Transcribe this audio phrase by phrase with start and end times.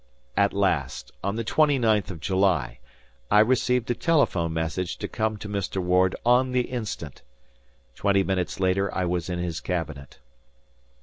[0.35, 2.79] At last, on the twenty ninth of July,
[3.29, 5.77] I received a telephone message to come to Mr.
[5.77, 7.21] Ward on the instant.
[7.93, 10.17] Twenty minutes later I was in his cabinet.